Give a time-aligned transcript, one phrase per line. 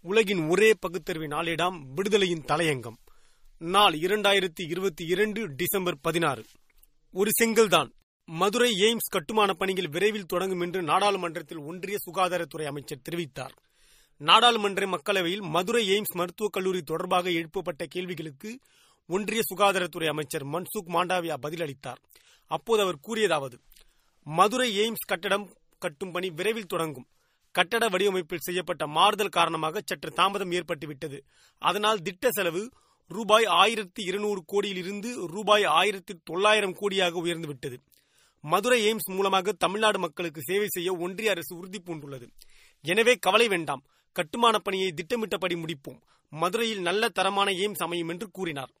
[0.00, 2.96] உலகின் ஒரே பகுத்தறிவு நாளேடாம் விடுதலையின் தலையங்கம்.
[3.58, 6.44] நாள் இரண்டாயிரத்தி இருபத்தி இரண்டு டிசம்பர் பதினாறு.
[7.12, 7.92] ஒரு செங்கல்தான்.
[8.24, 13.50] மதுரை எய்ம்ஸ் கட்டுமான பணிகள் விரைவில் தொடங்கும் என்று நாடாளுமன்றத்தில் ஒன்றிய சுகாதாரத்துறை அமைச்சர் தெரிவித்தார்.
[14.16, 18.58] நாடாளுமன்ற மக்களவையில் மதுரை எய்ம்ஸ் மருத்துவக் கல்லூரி தொடர்பாக எழுப்பப்பட்ட கேள்விகளுக்கு
[19.06, 22.02] ஒன்றிய சுகாதாரத்துறை அமைச்சர் மன்சுக் மாண்டாவியா பதிலளித்தார்.
[22.46, 23.58] அப்போது அவர் கூறியதாவது
[24.22, 27.06] மதுரை எய்ம்ஸ் கட்டடம் கட்டும் பணி விரைவில் தொடங்கும்.
[27.58, 31.18] கட்டட வடிவமைப்பில் செய்யப்பட்ட மாறுதல் காரணமாக சற்று தாமதம் ஏற்பட்டுவிட்டது.
[31.62, 32.62] அதனால் திட்ட செலவு
[33.10, 37.76] ரூபாய் ஆயிரத்தி இருநூறு கோடியிலிருந்து ரூபாய் ஆயிரத்தி தொள்ளாயிரம் கோடியாக உயர்ந்துவிட்டது.
[38.44, 42.26] மதுரை எய்ம்ஸ் மூலமாக தமிழ்நாடு மக்களுக்கு சேவை செய்ய ஒன்றிய அரசு உறுதி பூண்டுள்ளது
[42.84, 43.82] எனவே கவலை வேண்டாம்.
[44.16, 45.98] கட்டுமான பணியை திட்டமிட்டபடி முடிப்போம்.
[46.32, 48.72] மதுரையில் நல்ல தரமான எய்ம்ஸ் அமையும் என்று கூறினார்.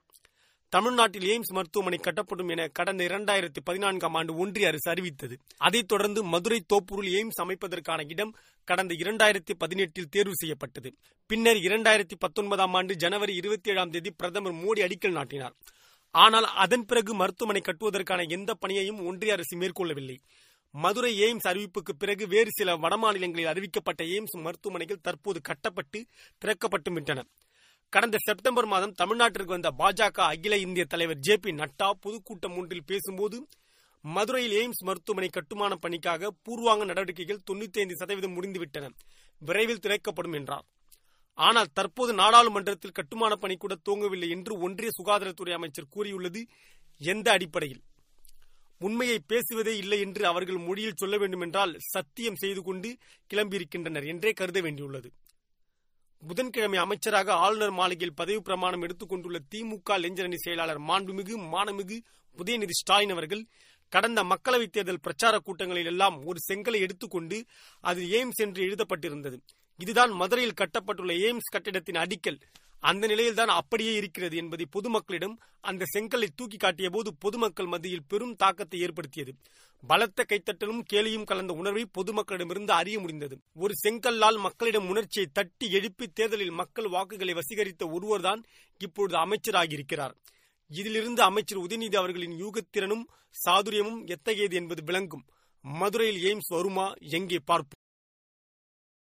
[0.68, 5.38] தமிழ்நாட்டில் எய்ம்ஸ் மருத்துவமனை கட்டப்படும் என கடந்த இரண்டாயிரத்தி பதினான்காம் ஆண்டு ஒன்றிய அரசு அறிவித்தது.
[5.56, 10.94] அதைத் தொடர்ந்து மதுரை தோப்பூரில் எய்ம்ஸ் அமைப்பதற்கான இடம் கடந்த இரண்டாயிரத்தி பதினெட்டில் தேர்வு செய்யப்பட்டது.
[11.26, 15.54] பின்னர் இரண்டாயிரத்தி பத்தொன்பதாம் ஆண்டு ஜனவரி இருபத்தி ஏழாம் தேதி பிரதமர் மோடி அடிக்கல் நாட்டினார்.
[16.10, 20.18] ஆனால் அதன் பிறகு மருத்துவமனை கட்டுவதற்கான எந்த பணியையும் ஒன்றிய அரசு மேற்கொள்ளவில்லை.
[20.70, 26.06] மதுரை எய்ம்ஸ் அறிவிப்புக்கு பிறகு வேறு சில வடமாநிலங்களில் அறிவிக்கப்பட்ட எய்ம்ஸ் மருத்துவமனைகள் தற்போது கட்டப்பட்டு
[26.44, 27.24] திறக்கப்பட்டு விட்டன.
[27.92, 33.36] கடந்த செப்டம்பர் மாதம் தமிழ்நாட்டிற்கு வந்த பாஜக அகில இந்திய தலைவர் ஜே பி நட்டா பொதுக்கூட்டம் ஒன்றில் பேசும்போது
[34.04, 38.90] மதுரையில் எய்ம்ஸ் மருத்துவமனை கட்டுமான பணிக்காக பூர்வாங்க நடவடிக்கைகள் தொண்ணூத்தி ஐந்து சதவீதம் முடிந்துவிட்டன.
[39.42, 40.66] விரைவில் திறக்கப்படும் என்றார்.
[41.38, 46.42] ஆனால் தற்போது நாடாளுமன்றத்தில் கட்டுமான பணி கூட தூங்கவில்லை என்று ஒன்றிய சுகாதாரத்துறை அமைச்சர் கூறியுள்ளது
[47.00, 47.82] எந்த அடிப்படையில்?
[48.80, 52.90] உண்மையை பேசுவதே இல்லை என்று அவர்கள் மொழியில் சொல்ல வேண்டுமென்றால் சத்தியம் செய்து கொண்டு
[53.30, 55.10] கிளம்பியிருக்கின்றனர் என்றே கருத வேண்டியுள்ளது.
[56.26, 61.98] புதன்கிழமை அமைச்சராக ஆளுநர் மாளிகையில் பதவி பிரமாணம் எடுத்துக் கொண்டுள்ள திமுக இளைஞரணி செயலாளர் மாண்புமிகு மானமிகு
[62.38, 63.46] உதயநிதி ஸ்டாலின் அவர்கள்
[63.88, 67.44] கடந்த மக்களவைத் தேர்தல் பிரச்சார கூட்டங்களில் எல்லாம் ஒரு செங்கலை எடுத்துக்கொண்டு
[67.80, 69.40] அது எய்ம்ஸ் என்று எழுதப்பட்டிருந்தது.
[69.76, 72.40] இதுதான் மதுரையில் கட்டப்பட்டுள்ள எய்ம்ஸ் கட்டிடத்தின் அடிக்கல்.
[72.80, 78.80] அந்த நிலையில்தான் அப்படியே இருக்கிறது என்பதை பொதுமக்களிடம் அந்த செங்கலை தூக்கி காட்டிய போது பொதுமக்கள் மத்தியில் பெரும் தாக்கத்தை
[78.80, 79.34] ஏற்படுத்தியது.
[79.86, 83.38] பலத்த கைத்தட்டலும் கேலியும் கலந்த உணர்வை பொதுமக்களிடமிருந்து அறிய முடிந்தது.
[83.54, 88.44] ஒரு செங்கல்லால் மக்களிடம் உணர்ச்சியை தட்டி எழுப்பி தேர்தலில் மக்கள் வாக்குகளை வசீகரித்த ஒருவர்தான்
[88.78, 90.14] இப்பொழுது அமைச்சராகியிருக்கிறார்.
[90.68, 93.04] இதிலிருந்து அமைச்சர் உதயநிதி அவர்களின் யூகத்திறனும்
[93.44, 95.24] சாதுரியமும் எத்தகையது என்பது விளங்கும்.
[95.60, 96.92] மதுரையில் எய்ம்ஸ் வருமா?
[96.98, 97.86] எங்கே பார்ப்போம்.